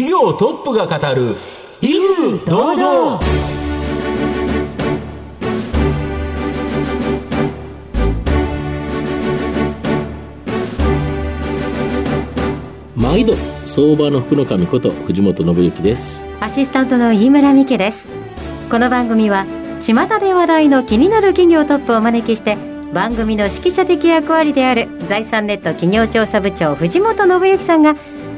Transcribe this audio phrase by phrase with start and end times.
[0.00, 1.36] 企業トップが語る
[1.82, 3.20] 威風堂々
[12.96, 13.34] 毎度
[13.66, 16.26] 相場の福の神こと藤本信之です。
[16.40, 18.06] アシスタントの飯村美希です。
[18.70, 19.44] この番組は
[19.82, 22.56] 巷で話題の気になる企業トップをお招きして
[22.94, 27.96] 番組の指揮者的役割である財産ネット企業調査部長藤本信之さんが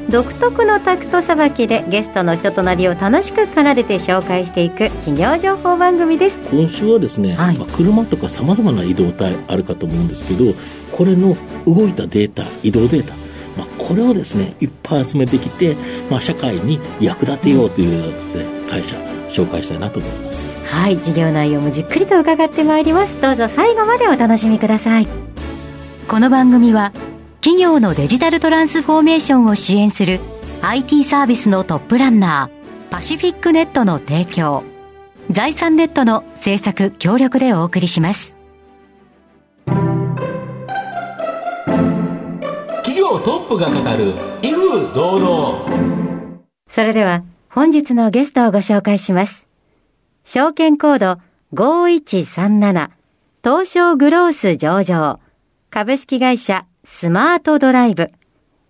[0.09, 6.37] 独特のタクトさばきでゲストの人となりを楽しく奏でて紹介していく企業情報番組です。
[6.51, 10.53] 今週はですね、はい、まあ、車とかさまざまな移動体あるかと思うんですけど
[10.91, 11.35] これの
[11.65, 13.15] 動いたデータ移動データ
[13.57, 15.75] まあ、これをですねいっぱい集めてきて、
[16.09, 18.95] まあ、社会に役立てようというですね会社
[19.29, 20.63] 紹介したいなと思います。
[20.67, 20.97] はい。
[20.97, 23.21] 事業内容もじっくりと伺ってまいります。
[23.21, 25.07] どうぞ最後までお楽しみください。
[26.07, 26.93] この番組は
[27.43, 30.21] 企業のデジタルトランスフォーメーションを支援する
[30.61, 34.63] IT サービスのトップランナーパシフィックネットの提供。
[35.29, 38.37] 財産ネットの制作協力でお送りします。
[42.85, 46.39] 企業トップが語る威風堂々。
[46.69, 49.49] それでは本日のゲストをご紹介します。
[50.23, 51.21] 証券コード
[51.53, 52.89] 5137
[53.43, 55.19] 東証グロース上場。
[55.69, 58.11] 株式会社スマートドライブ。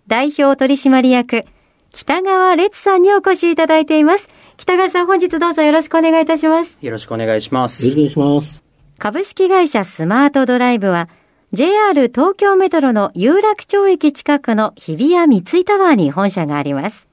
[0.06, 1.44] 代表取締役
[1.90, 4.28] 北川烈さんにお越しいただいています。
[4.56, 6.78] 北川さん本日どうぞよろしくお願いいたします。
[6.80, 7.84] よろしくお願いします。
[7.84, 8.62] よろしくお願いします。
[8.98, 11.08] 株式会社スマートドライブは
[11.52, 17.08] JR 東京メトロの有楽町駅近くの日比谷三井タワーに本社があります。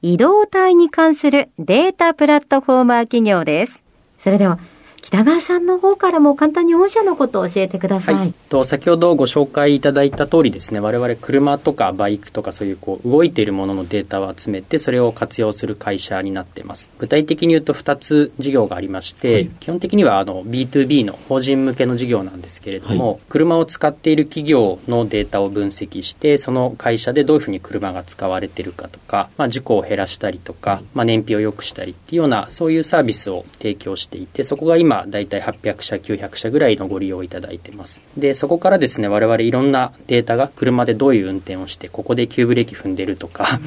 [0.00, 3.82] 移動体に関するデータプラットフォーマー企業です。
[4.18, 4.58] それでは、
[5.06, 16.90] 北川さんの方からも簡単に御社のことを教えてください、はい、と先ほどご紹介いただいた通りですね我々車とかバイクとかそういうこう動いているもののデータを集めてそれを活用する会社になっています。
[16.98, 38.00] 具体的に言うと2つ事業がありまして、はい、基本的にはあの B2B の法人向けの事業なんですけれども、はい、車を使っている企業のデータを分析してその会社でどういうふうに車が使われているかとか、まあ、事故を減らしたりとか、まあ、燃費を良くしたりっていうようなそういうサービスを提供していてそこが今大体800 800社、900社ぐらいのご利用いただいてます。
[38.16, 43.60] で、そこからですね、我々いろんなデータが車でどういう運転をして、ここで急ブレーキ踏んでるとか、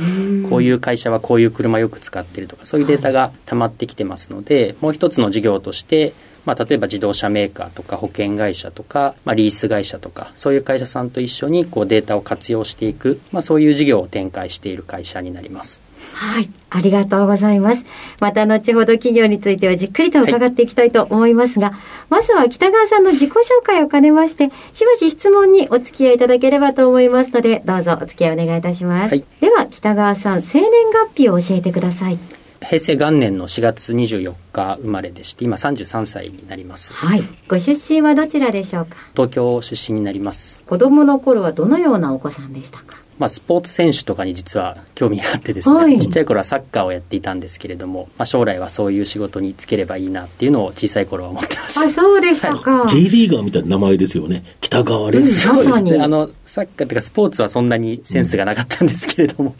[0.49, 6.13] こういう会社はこういう車よく使ってるとか、そういうデータが溜まってきてますので、もう一つの事業として、
[6.45, 15.81] まあ、例えば自動車メーカーとか保険会社とか、まあ、リース会社とかそういう会社さんと一緒にこうデータを活用していく、まあ、そういう事業を展開している会社になります。
[16.13, 16.49] はい。
[16.69, 17.83] ありがとうございます。
[18.19, 21.79] また後ほど企業についてはじっくりと伺っていきたいと思いますが、はい、
[22.09, 29.11] まずは北川さんの自己紹介を兼ねまして、しばし質問にお付き合いいただければと思いますので、どうぞお付き合いお願いいたします。
[29.11, 32.19] はい、では、北川さん、生年月日を教えてください。
[32.61, 38.97] 平成元年の4月24日生まれでして今33歳になりますはいご出身はどちらでしょうか？
[39.13, 42.97] 東京出身になります子供の頃はどのようなお子さんでしたか？
[43.19, 51.81] まあ、スポーツ選手とかに実は興味があってですね、はい、ちっちゃい頃はサッカーをやっていたんですけれども、まあ、将来はそういう仕事に就ければいいなっていうのを小さい頃は思ってました。
[51.81, 54.43] あそうでしたか、はい、J リーガーみたいな名前ですよね。
[54.61, 56.01] 北川レッス、うん、そうですね。
[56.01, 59.55] あのサッカーというかスポーツはそんなにセンスがなかったんですけれども、うん、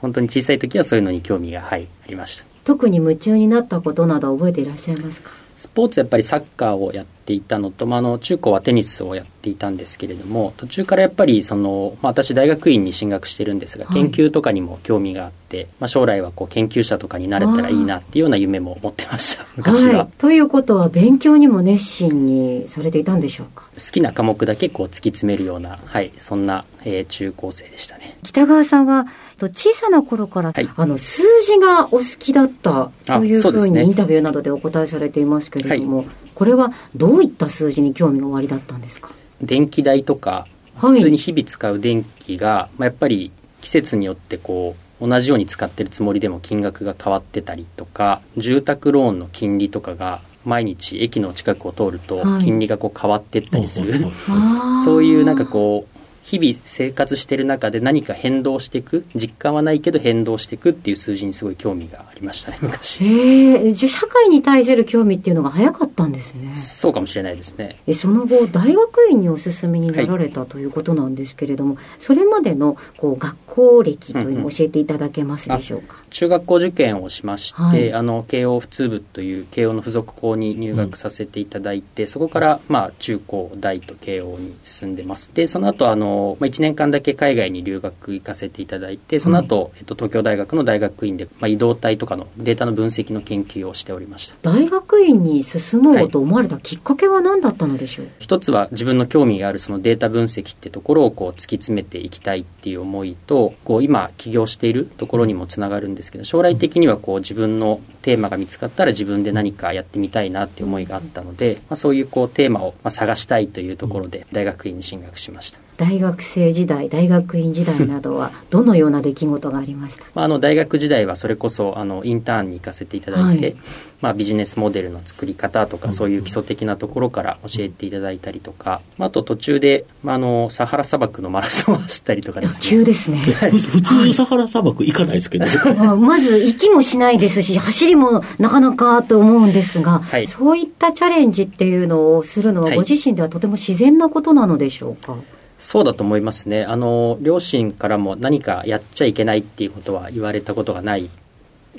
[0.00, 2.44] 本当に小さい時はそういうのに興味が、はい、ありました。
[2.64, 5.30] 特に夢中になったことなど覚えていらっしゃいますか？
[5.64, 23.70] スポーツやっぱりサッカーをやっていたのと、まあ、あの中高はテニスをやっていたんですけれども途中からやっぱりその、まあ、私大学院に進学してるんですが、研究とかにも興味があって、まあ、将来はこう研究者とかになれたらいいなっていうような夢も持ってました昔は、はい、ということは勉強にも熱心にされていたんでしょうか？
[23.74, 28.18] 好きな科目だけこう突き詰めるような、はい、そんな、えー、中高生でしたね。
[28.22, 29.06] 北川さんは
[29.48, 39.10] 小さな頃から、はい、あの数字がお好きだったというふうにインタビューなどでお答えされていますけれども、はい、これはどういった数字に興味がおありだったんですか？
[39.40, 40.46] 電気代とか
[40.76, 55.93] 普通に日々使う電気が、まあ、やっぱり季節によってこう同じように使ってるつもりでも金額が変わってたりとか住宅ローンの金利とかが毎日駅の近くを通ると金利がこう変わってったりする、はい、 そういうなんかこう
[56.24, 63.04] 日々生活してる中で何か変動していく実感はないけど変動していくっていう数字にすごい興味がありましたね昔。
[63.04, 66.54] へえ社会に対する興味っていうのが早かったんですね。
[66.54, 67.76] そうかもしれないですね。
[67.94, 85.30] その後大学院にお進みになられた、はい、ということなんですけれどもそれまでのこう学校歴というのを教えていただけますでしょうか、うんうん、中学校受験をしまして、はい、あの慶応普通部という慶応の付属校に入学させていただいて、うん、そこからまあ中高大と慶応に進んでます。
[85.34, 94.36] でその後あのの、まあ、1年間だけ海外に留学行かせていただいてその後、えっと東京大学の大学院で、まあ、移動体とかのデータの分析の研究をしておりました。
[94.42, 115.63] 大学院に進もうと思われたきっかけは何だったのでしょう、一つは自分の興味があるそのデータ分析ってところをこう突き詰めていきたいっていう思いとこう今起業しているところにもつながるんですけど将来的にはこう自分のテーマが見つかったら自分で何かやってみたいなっていう思いがあったので、まあ、そういうこうテーマをまあ探したいというところで大学院に進学しました。
[115.76, 123.56] 大学生時代大学院時代などは どのような出来事がありましたまあ、あの大学時代はそれこそあのインターンに行かせていただいて、はい。
[124.04, 132.68] まあ、ビジネスモデルの作り方とかそういう基礎的なところから教えていただいたりとか、まあ、あと途中で、まあ、あのサハラ砂漠のマラソンを走ったりとかですね。
[132.68, 133.16] 急ですね。
[133.16, 140.26] ふ 普通サハラ砂漠行かないですけど、まあまず息もしないですし走りもなかなかと思うんですが、はい。
[140.26, 142.76] そういったチャレンジっていうのをするのははい。
[142.76, 145.16] ご自身ではとても自然なことなのでしょうか、
[145.64, 146.62] そうだと思いますね。
[146.64, 151.08] あの両親からも何かやっちゃいけないっていうことは言われたことがない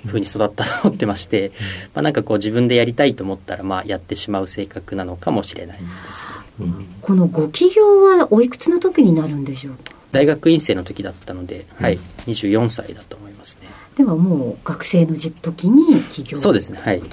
[0.07, 1.51] ふうに育ったと思ってまして、
[1.93, 5.83] まあ、なんかこう自分でやりたいと思ったらまあやってしまう性格なのかもしれないで
[6.13, 6.31] すね。
[6.61, 6.85] うん。
[6.99, 9.93] このご起業はおいくつの時になるんでしょうか？
[10.11, 13.67] 大学院生の時だったので、はい、24歳だと思いますね。
[13.97, 17.03] ではもう学生の時に起業そうですねはい。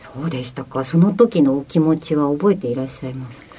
[0.00, 0.82] そうでしたか。
[0.82, 3.49] その時のお気持ちは覚えていらっしゃいますか？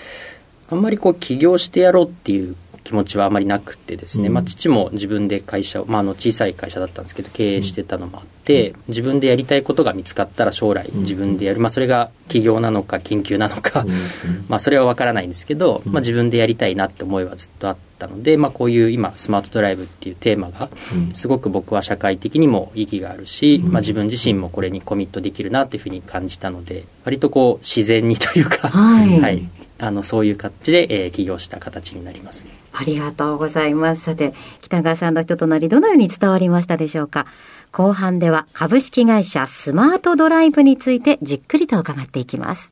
[0.71, 4.33] あんまりこう起業してやろうっていう気持ちはあまりなくてですね、うん。
[4.33, 13.85] まあ、父も自分で会社を、まあ、あの小さい会社だったんですけど経営してたのもあって、自分でやりたいことが見つかったら将来自分でやる、まあ、それが起業なのか研究なのか、
[14.49, 21.13] まあ、それは分からないんですけど、まあ、自分でやりたいなって思いはずっとあったので、まあ、こういう今スマートドライブっていうテーマがうん。
[21.13, 32.51] すごく僕は社会的にも意義があるし、まあ、自分自身もこれにコミットできるなっていうふうに感じたので割とこう自然にというか、はいあのそういう形で、えー起業した形になりますね。
[32.71, 34.03] ありがとうございます。
[34.03, 37.25] さて、北川さんの人となりどのように伝わりましたでしょうか？
[37.71, 42.71] 後半では株式会社スマートドライブについてじっくりと伺っていきます。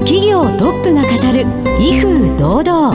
[0.00, 1.46] 企業トップが語る
[1.80, 2.94] 威風堂々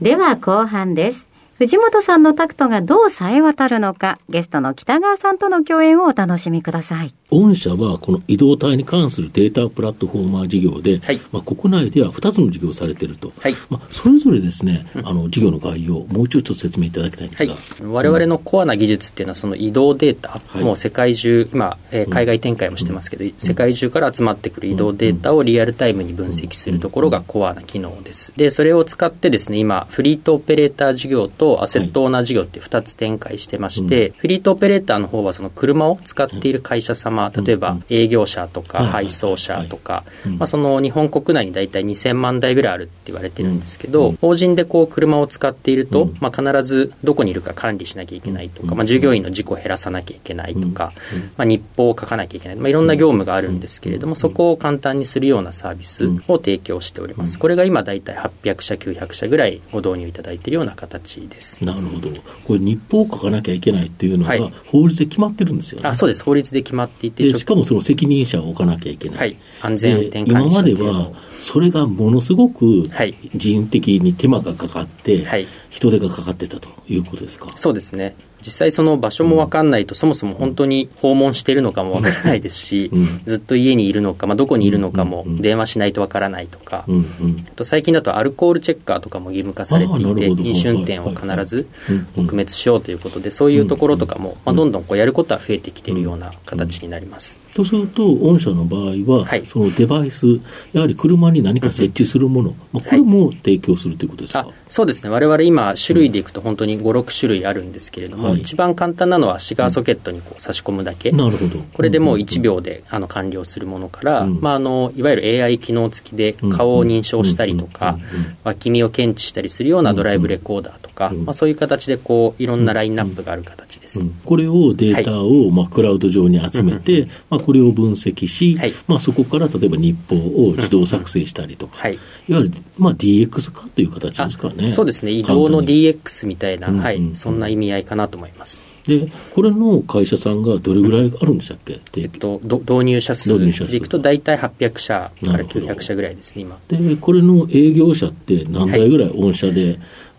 [0.00, 1.26] では後半です。
[1.56, 7.12] 藤本さんのタクトがどう冴え渡るのか、ゲストの北川さんとの共演をお楽しみください。
[7.30, 11.20] 御社はこの移動体に関するデータプラットフォーマー事業で、はい。
[11.30, 13.56] まあ、国内では2つの事業をされていると、はい。
[13.68, 20.64] まあ、それぞれですね、あの事業の概要をもう一度ちょっと説明いただきたいんですが、はい、我々のコアな技術っていうのはその移動データ、はい。
[20.64, 28.32] もう世界中今、えー海外展開もしてますけど、世界中から集まってくる移動データをリアルタイムに分析するところがコアな機能です。
[28.36, 50.92] でそれを使ってですね今フリートオペレーター事業とアセットオーナー事業って2つ展開してまして、フリートオペレーターの方はその車を使っている会社様例えば営業者とかはい配送車とか、うんまあ、その日本国内に大体2000万台ぐらいあるって言われてるんですけど、法人でこう車を使っていると、まあ、必ずどこにいるか管理しなきゃいけないとか、まあ、従業員の事故を減らさなきゃいけないとか、
[51.36, 57.38] まあ、日報を書かなきゃいけない、まあ、いろんな業務があるんですけれども、そこを簡単にするようなサービスを提供しております。
[57.38, 61.64] これが今大体800社、900社ぐらいご導入いただいているような形です。
[61.64, 62.08] なるほど、
[62.44, 64.52] これ、日報を書かなきゃいけないっていうのは、はい。
[64.66, 65.88] 法律で決まってるんですよね。
[65.88, 66.22] あそうです。
[66.22, 69.18] 法律で決まっていてしかもその責任者を置かなきゃいけない。
[69.18, 69.36] はい。
[69.60, 71.10] 安全運転今までは、
[71.40, 73.14] それがものすごくはい。
[73.34, 77.48] 人的に手間がかかって、はい人手がかかってたということですか？
[77.56, 78.16] そうですね。
[78.40, 83.20] 実際その場所も分かんないと、そもそも本当に訪問してるのかも分からないですし、うん。
[83.24, 85.42] ずっと家にいるのか、まあ、どこにいるのかもうん。
[85.42, 86.94] 電話しないと分からないとか、うん。
[86.94, 87.44] うん。
[87.48, 91.68] あと最近だとアルコールチェッカーとかも義務化されていて飲酒運転を必ず
[92.16, 97.38] うん撲滅しようということでそういうところとかも、まあ、どんどんこうやることは増えてきているような形になります。
[97.54, 99.44] とすると、御社の場合は、はい。
[99.46, 100.26] そのデバイス、
[100.72, 104.40] やはり車に何か設置するもの、まあ、これも提供するということですか？
[104.40, 105.10] あそうですね。
[105.10, 108.40] 我々今種類でいくと本当に56種類あるんですけれども、はい。
[108.40, 111.58] 一番簡単なのはシガーソケットにこう差し込むだけ、なるほど。
[111.72, 114.40] これでもう1秒であの完了するものから、うん。
[114.40, 117.98] まあ、あのいわゆる AI 機能付きで顔を認証したりとか
[118.44, 121.24] 脇見を検知したりするようなドライブレコーダーとか、うん。
[121.24, 124.00] まあ、そういう形でこういろんなラインナップがある形です。
[124.00, 124.10] うん。
[124.24, 128.74] これをデータを、まあ、クラウド上に集めて、まあ、これを分析し、はい。
[128.86, 130.16] まあ、そこから例えば日報
[130.48, 131.94] を自動作成したりとか、はい。
[131.94, 131.96] い
[132.32, 134.70] わゆる、まあ、DX 化という形ですかね。
[134.70, 135.12] そうですね。
[135.12, 137.16] 移動の簡単に DX みたいな、うんはいうん。
[137.16, 138.62] そんな意味合いかなと思います。
[138.86, 146.58] で、これの会社さんがどれぐらいあるんでしたっけ、えっと、ど導入者数でいくと大体800社からなるほど900社ぐらいですね今。
[146.68, 149.78] で、これの営業者って何台ぐらい御社で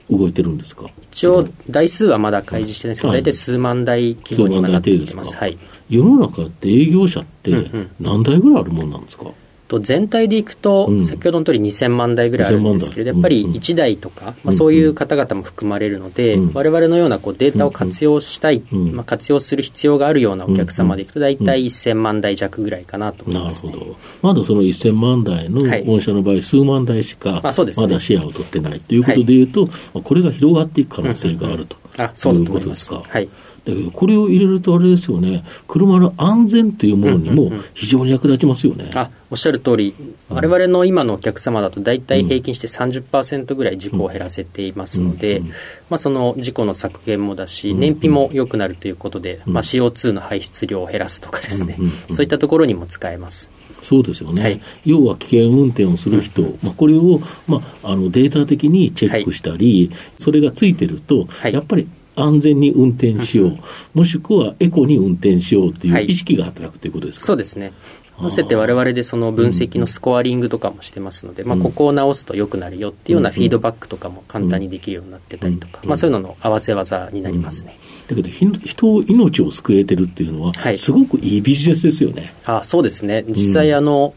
[0.10, 3.22] 動いてるんですか、一応台数はまだ開示してないんですけど、はい。
[3.22, 5.36] 大体数万台規模に今なってきてます。
[5.36, 5.58] はい。
[5.90, 7.90] 世の中って営業者ってうんうん。
[8.00, 9.26] 何台ぐらいあるもんなんですか、
[9.70, 11.04] と全体でいくと、うん。
[11.06, 16.54] 先ほどの通り2000万台ぐらいあるんですけれど、2000やっぱり万台1台とか、まあ、そういう方々も含まれるので、うん。
[16.54, 23.72] 我々のようなこうデータを活用したい、うんまあ、活用する必要があるようなお客様でいくと、大体1000万台弱ぐらいかなと思いなるます、ね。
[23.72, 23.96] ほど。
[24.24, 25.86] まだその1000万台のはい。
[25.86, 32.90] 御社の場合、数万台しかまだシェアを取ってないということでいうと、まあこれが広がっていく可能性があるとあそうだいうと思います。
[32.90, 33.04] か。
[33.08, 33.30] はい。
[33.66, 38.90] だけど、これを入れるとあれですよね、車の安全というものにも非常に役立ちますよね。
[38.96, 39.94] あおっしゃる通り、
[40.30, 45.42] 我々の今のお客様だと、大体平均して30%ぐらい事故を減らせていますので、
[45.90, 51.92] まあ、その事故の削減もだし、燃費も良くなるということで、まあ、CO2 の排出量を減らすとかですね、うんうん。
[52.16, 53.52] そういったところにも使えます。
[53.84, 54.62] そうですよね、はい。
[54.86, 61.54] 要は危険運転をする人、まあ、これを、まあ、あのデータ的にチェックしたり、それがついてると、はい。
[61.54, 61.88] やっぱり
[62.22, 63.58] 安全に運転しよう、
[63.94, 66.06] もしくはエコに運転しようといはい。
[66.06, 67.26] う意識が働くということですか？
[67.26, 67.74] そうですね。
[68.18, 77.80] 合わせて我々でその分析のスコアリングとかもしてますので、まあ、ここを直すと良くなるよっていうようなフィードバックとかも簡単にできるようになってたりとか、まあ、そういうのの合わせ技になりますね。
[78.10, 80.78] だけど、ひ人を命を救えてるっていうのは、はい。
[80.78, 82.34] すごくいいビジネスですよね。
[82.46, 84.14] あそうですね、実際あの、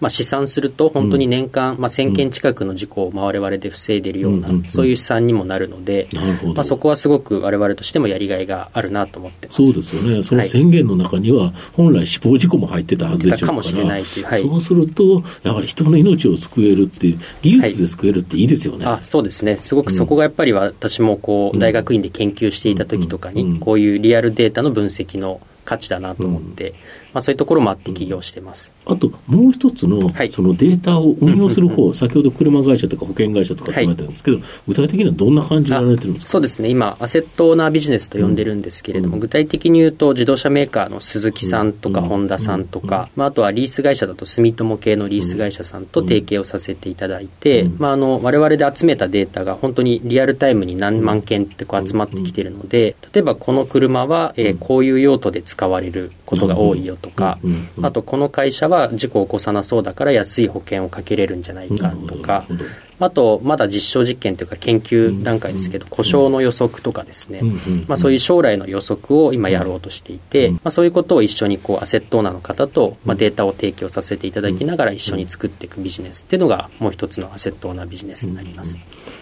[0.00, 6.08] まあ、試算すると、本当に年間、まあ、1000件近くの事故をまあ我々で防いでいるような、そういう試算にもなるので、
[6.54, 9.62] まあ、そこはすごく我々としてもやりがいがあるなと思ってます。
[9.62, 14.42] そうですよね、その宣言の中には、本来死亡事故も入ってたはずでしょうから、かもしれないというはい。
[14.42, 18.86] そうすると、やはり人の命を救えるっていう、技術で救えるっていいですよね。
[18.86, 26.74] あそうですね、すごくそこがやっぱり私もこう大学院で研究していた時とかに、こういうリアルデータの分析の価値だなと思って、
[27.12, 28.72] まあ、そういうところもあって起業してます。
[28.86, 30.30] あともう一つのはい。
[30.30, 34.38] そのデータを運用する方、 先ほど車会社とか保険会社とかって言われてるんですけど、
[34.68, 36.32] 具体的にはどんな感じでやられてるんですか？
[36.32, 36.68] そうですね。
[36.68, 57.38] 今アセットオーナービジネスと呼んでるんですけれども、具体的に言うと自動車メーカーの鈴木さんとか、ホンダさんとか、まあ、あとはリース会社だと住友系のリース会社さんと提携をさせていただいて、まあ、あの我々で集めたデータが本当にリアルタイムに何万件ってこう集まってきてるので例えばこの車は、えーこういう用途で使われることが多いよとか、
[57.82, 62.46] あとこの会社は事故を起こさなそうだから安い保険をかけれるんじゃないかとか、
[63.00, 67.40] あと、まだ実証実験というか研究段階ですけど、故障の予測とかですね。
[67.88, 78.78] まあそういう将来の予測を今やろうとしていて、まあそういうことを一緒にこうアセットオーナーの方と、まあデータを提供させていただきながら一緒に作っていくビジネスっていうのがもう一つのアセットオーナービジネスになります。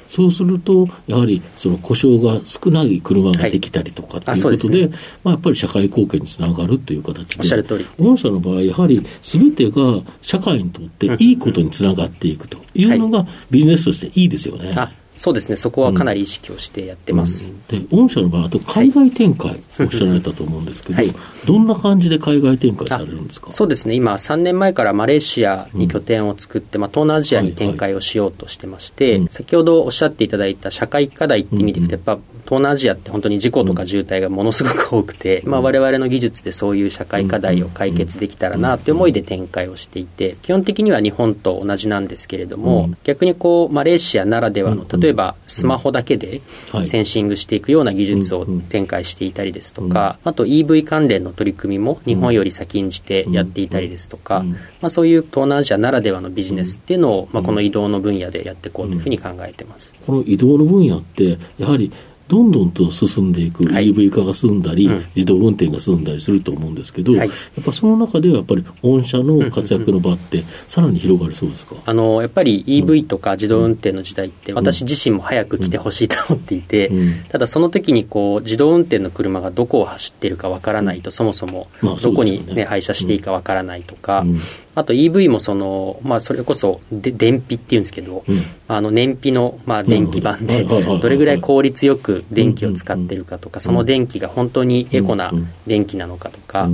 [0.09, 7.87] そうすると、やはりその故障が少ない車ができたりとかとあいうことで、そうですまあ、やっぱり社会貢献につながるという形で、おっしゃる通り。
[7.99, 14.75] 御社の場合、やはりすべてが社会にとっていいことにつながっていくというのがビジネスとしていいですよね。
[14.77, 17.51] あそうですね、そこはかなり意識をしてやってます。
[17.69, 21.15] で御社の場合、あと海外展開、おっしゃられたと思うんですけど、はい。
[21.45, 23.53] どんな感じで海外展開されるんですか？
[23.53, 23.95] そうですね。
[23.95, 45.08] 今3年前からマレーシアに拠点を作って、まあ、東南アジアに展開をしようとしてまして、うん先ほどおっしゃっていただいた社会課題って意味でいくとやっぱ東南アジアって本当に事故とか渋滞がものすごく多くて、まあ、我々の技術でそういう社会課題を解決できたらなという思いで展開をしていて基本的には日本と同じなんですけれども、逆にこうマレーシアならではの例えば
[45.47, 46.85] スマホだけではい。
[46.85, 54.45] センシングしていくような技術を展開していたりですとか、あと EV 関連の取り組みも日本より先んじてやっていたりですとか、
[54.81, 59.95] まあ、そういう東南アジアならではのビジネスっていうのを、まあ、この移動の分野でやっていこうというふうに考えてます。
[60.07, 61.93] この移動の分野って、やはり
[62.29, 63.91] どんどんと進んでいく、はい。
[63.91, 65.05] EV 化が進んだり、うん。
[65.17, 67.29] 自動運転が進んだりすると思うんですけど、はい。
[67.29, 71.75] やっぱその中ではやっぱり御社の活躍の場って、さらに広がりそうですか？
[71.85, 77.25] あのやっぱり EV とか自動運転の時代って私自身も早く来てほしいと思っていて、うん。
[77.25, 84.41] ただその時にこう自動運転の車がどこを走ってるかわからないとそもそもまあどこに、ねね廃車していいかわからないとか、うん
[84.79, 88.43] あと EV もその、まあ、それこそで燃費っていうんですけど、うん。
[88.71, 95.33] あの燃費の、まあ、電気版でどれぐらい効率よく電気を使ってるかとかその電気が本当にエコな
[95.67, 96.69] 電気なのかとか、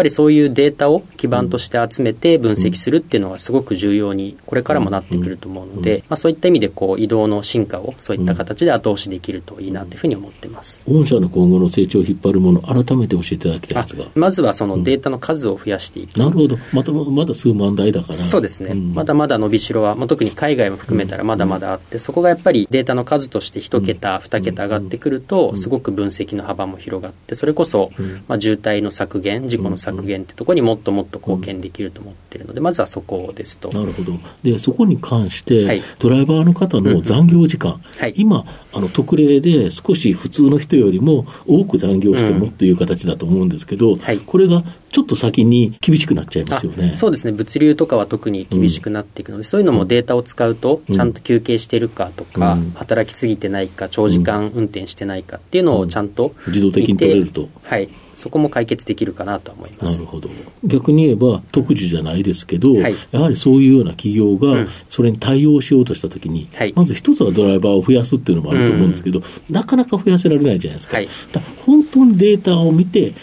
[0.00, 10.80] ぱりそういうデータを基盤として集めて分析するっていうのはすごく重要にこれからもなってくると思うので、まあ、そういった意味でこう移動の進化をそういった形で後押しできるといいなというふうに思ってます。
[10.88, 14.06] 御社の今後の成長を引っ張るもの、改めて教えていただきたいんあですが。
[14.14, 16.56] まずはそのデータの数を増やしていく、なるほど。
[16.72, 18.14] また、まだ数万台だから。
[18.14, 18.94] そうですね、ん。
[18.94, 27.90] まだまだ伸びしろは、まあ、特に海外も含めたらまだまだあって、そこがやっぱりデータの数として1桁、2桁上がってくると、すごく分析の幅も広がって、それこそ、
[28.28, 33.70] まあ、渋滞の削減、事故の削削減ってところにもっともっと貢献できると思ってるので、まずはそこですと。
[33.70, 34.12] なるほど。
[34.42, 35.82] で、そこに関して、はい。
[35.98, 38.14] ドライバーの方の残業時間、はい。
[38.16, 44.18] 今、あの、特例で少し普通の人よりも多く残業してもっていう形だと思うんですけど、はい。
[44.18, 46.92] これがちょっと先に厳しくなっちゃいますよね。
[46.94, 47.32] あそうですね。
[47.32, 50.94] 物流とかは特に厳しくなっていくので、そういうのもデータを使うと、うん。
[50.94, 52.70] ちゃんと休憩してるかとか、うん。
[52.72, 57.48] 働きすぎてないか長時間運転してないかっていうのをちゃんと自動的に取れると。
[57.62, 57.88] はい
[58.20, 59.94] そこも解決できるかなとは思います。
[59.94, 60.28] なるほど。
[60.62, 62.94] 逆に言えば、特需じゃないですけど、はい。
[63.12, 66.72] やはりそういうような企業うがん、それに対応しようとしたときに、はい。
[66.76, 70.98] まず一つはドライバーを増やすっていうのもあると思うんですけど、なかなか増やせられないじゃないですか。
[70.98, 71.08] はい。
[71.32, 73.14] だ本当にデータを見て、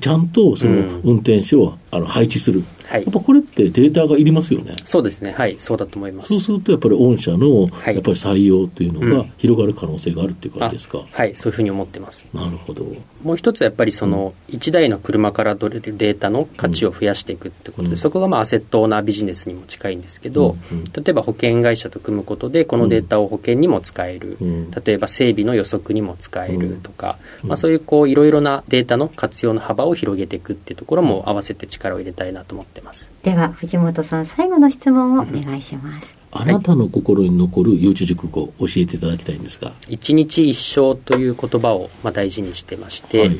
[0.00, 1.00] ちゃんとそのうん。
[1.04, 2.62] 運転手をあの配置する。
[2.86, 3.02] はい。
[3.02, 4.74] やっぱこれってデータがいりますよね。
[4.84, 5.32] そうですね。
[5.32, 5.56] はい。
[5.58, 6.28] そうだと思います。
[6.28, 7.94] そうするとやっぱり御社のはい。
[7.94, 11.02] やっぱり採用っていうのがうん広がる可能性があるっていう感じですか？
[11.10, 11.34] はい。
[11.36, 12.26] そういうふうに思ってます。
[12.32, 12.84] なるほど。
[13.22, 17.96] もう一つはやっぱりその1台の車から取れるデータの価値を増やしていくってことで、うん。
[17.96, 20.84] そこがまあアセットオーナービジネスにも近いんですけど、うんうん。
[20.84, 24.70] 例えば保険会社と組むことでこのデータを保険にも使える、うん。
[24.70, 27.48] 例えば整備の予測にも使えるとか、うん。
[27.50, 33.10] まあ、そういうこういろいろなデータの活用の幅を広げていくっていうところも合わせて力を入れたいなと思ってます。
[33.22, 39.72] では藤本さん最後の質問をお願いします、あなたの心に残る幼稚熟語を教えていただきたいんですが。
[39.88, 43.38] 一日一生という言葉をまあ大事にしてまして、はい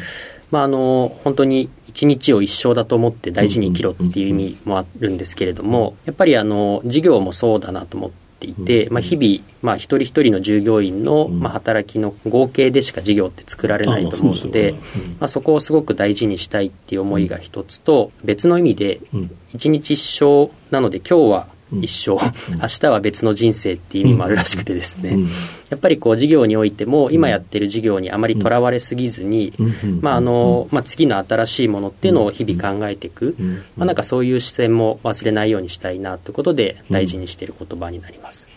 [0.51, 8.93] まあ、あの本当に一日を一生だと思って大事に生きろっていう意味もあるんですけれどもやっぱりあの事業もそうだなと思っていて、うん。
[8.95, 11.41] まあ、日々、まあ、一人一人の従業員の、うん。
[11.41, 19.31] まあ、働きの合計でしか事業って作られないと思うのであまあそこをすごく大事にしたいっていう思いが一つと別の意味でうん。
[19.53, 22.61] 一日一生なので今日は一生、うん。
[22.61, 25.25] 明日は別の人生っていう意味もあるらしくてですね、うん。
[25.25, 30.01] やっぱりこう事業においても今やってる事業にあまりとらわれすぎずに、うん。
[30.01, 33.55] まああのまあ、次の新しいものっていうのを日々考えていく、うん。
[33.77, 38.49] まあ、なんかそういう視点も忘れないようにしたいなということで大事にしている言葉になります。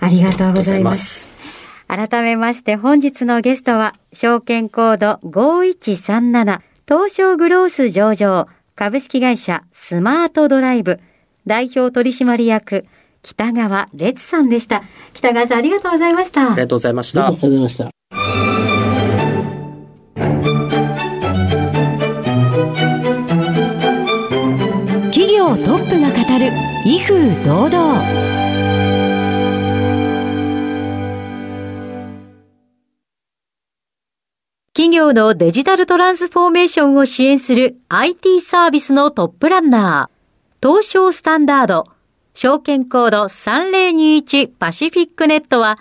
[0.00, 0.34] ありがとうござい。
[0.34, 1.20] まありがとうございます。
[1.22, 1.28] す。
[1.86, 11.00] 改めまして本日のゲストは、証券コード5137東証グロース上場株式会社スマートドライブ
[11.46, 12.86] 代表取締役
[13.22, 14.82] 北川烈さんでした。
[15.14, 16.52] 北川さんありがとうございました。
[16.52, 17.90] ありがとうございましたありがとうございました。
[25.10, 26.50] 企業トップが語る
[26.84, 28.34] 威風堂々
[34.74, 40.13] 企業のデジタルトランスフォーメーションを支援する IT サービスのトップランナー、
[40.64, 41.88] 東証スタンダード、
[42.32, 45.78] 証券コード3021パシフィックネットは、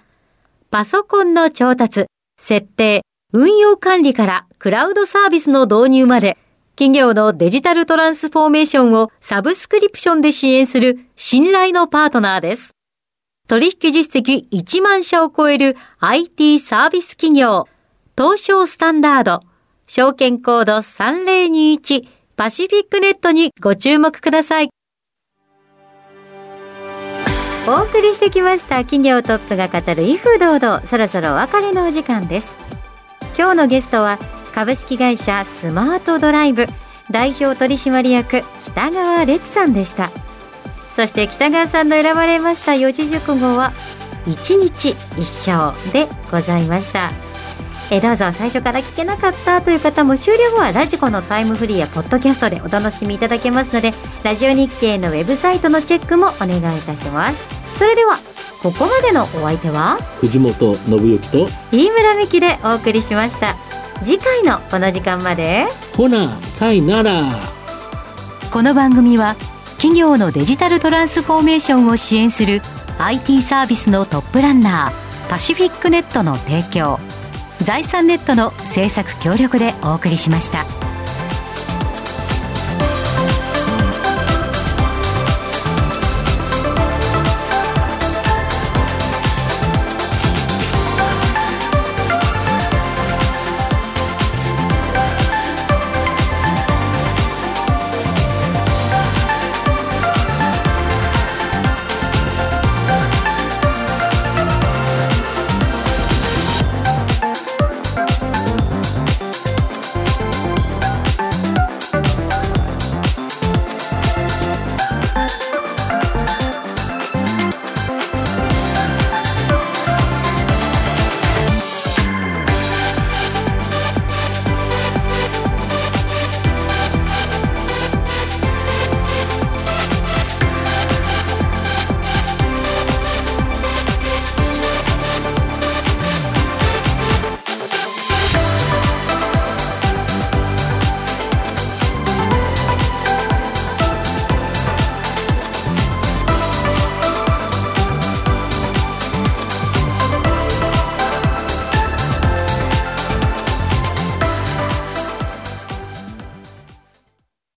[0.72, 6.38] パソコンの調達、設定、運用管理からクラウドサービスの導入まで、
[6.76, 12.72] 企業のデジタルトランスフォーメーションをサブスクリプションで支援する信頼のパートナーです。
[13.48, 17.70] 取引実績1万社を超える IT サービス企業、
[18.18, 19.40] 東証スタンダード、
[19.88, 24.70] 証券コード3021パシフィックネットにご注目ください。
[27.68, 32.56] お送りしてきました企業トップが語る威風堂々、そろそろお別れのお時間です。
[33.38, 34.18] 今日のゲストは
[34.54, 36.66] 株式会社スマートドライブ
[37.12, 40.12] 代表取締役北川烈さんでした。
[40.96, 43.72] そして北川さんの選ばれました四字熟語は
[44.28, 47.12] 一日一生でございました。
[47.94, 57.48] えーどうぞ最初から聞けなかったという方も終了後はラジコのタイムフリーやポッドキャストでお楽しみいただけますのでラジオ日経のウェブサイトのチェックもお願いいたします。
[57.78, 58.18] それでは
[58.64, 59.98] ここまでのお相手は？
[60.22, 63.58] 藤本信之と、飯村美希でお送りしました。
[64.04, 65.68] 次回のこの時間まで。
[65.96, 67.22] ほな、さいなら。
[68.52, 69.36] この番組は
[69.78, 72.62] 企業のデジタルトランスフォーメーションを支援する
[72.98, 77.00] IT サービスのトップランナーパシフィックネットの提供
[77.64, 80.83] 財産ネットの制作協力でお送りしました。